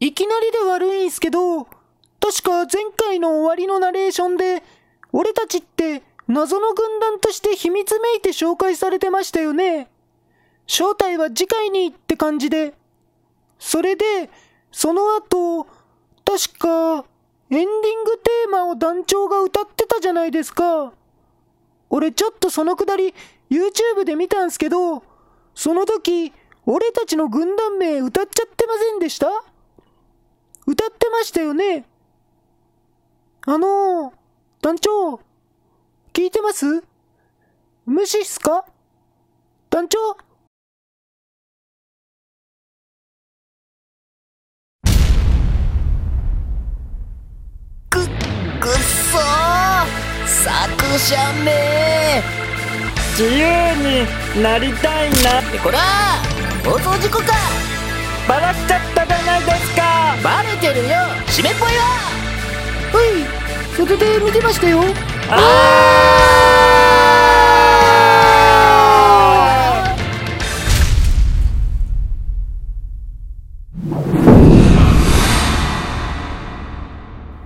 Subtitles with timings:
[0.00, 4.62] いきなりで悪いんすけど、確か前回の終わりのナレーションで、
[5.12, 9.88] 俺たちって謎の軍団として秘密めいて紹介されてましたよね。
[10.66, 12.74] 正体は次回にって感じで。
[13.58, 14.30] それで、
[14.70, 15.66] その後、
[16.24, 17.04] 確か、
[17.50, 20.92] エンディングテーマを団長が歌ってたじゃないですか。
[21.90, 23.14] 俺ちょっとそのくだり
[23.50, 25.02] YouTube で見たんすけど、
[25.54, 26.32] その時、
[26.66, 29.28] 俺たちの軍団名歌っちゃってませんでした？
[30.68, 31.86] 歌ってましたよね。
[33.46, 34.12] あのー、
[34.60, 35.18] 団長、
[36.12, 36.84] 聞いてます？
[37.86, 38.66] 無視っすか？
[39.70, 39.98] 団長？
[47.88, 48.06] く、
[48.60, 48.72] くっ
[49.10, 52.22] そー作者名。
[53.12, 53.32] 自由
[54.36, 55.40] になりたいな。
[55.40, 55.78] ってこら
[56.62, 57.32] 放送事故か。
[58.28, 59.82] バラしちゃったじゃないですか
[63.88, 64.80] はい、外で見てましたよ
[65.30, 66.38] あ。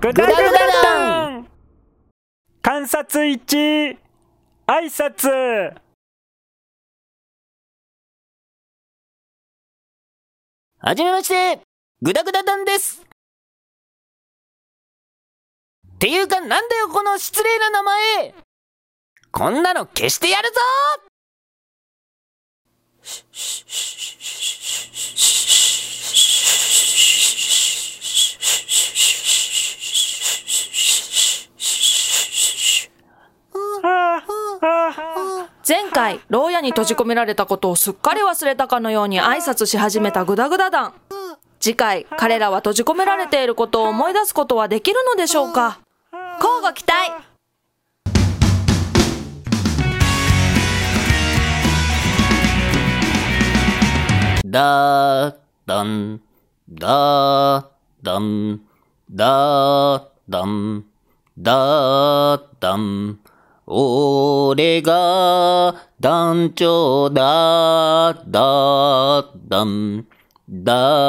[0.00, 1.48] グダグダダン
[2.62, 3.96] 観察1
[4.66, 5.74] 挨拶
[10.78, 11.60] はじめまして
[12.00, 13.02] グダグダ団です
[15.98, 18.34] ていうかなんだよこの失礼な名前。
[19.32, 20.54] こんなの消してやるぞ。
[35.68, 40.94] 前回、牢屋に閉じ込められたことをすっかり忘れたかのように挨拶し始めたグダグダ団。
[41.60, 45.80] 次回、彼らは閉じ込められていることを思い出すことはできるのでしょうか？
[46.68, 46.92] 交互期待。
[54.44, 55.36] だー
[55.66, 56.20] だん
[56.68, 57.64] だー
[58.02, 58.60] だん
[59.10, 60.84] だーだん
[61.38, 63.18] だーだん。
[63.66, 70.06] 俺が団長だだだん
[70.48, 70.98] だ。